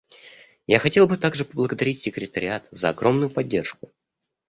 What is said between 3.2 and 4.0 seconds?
поддержку.